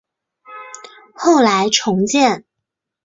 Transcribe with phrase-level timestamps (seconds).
[1.13, 2.43] 后来重建。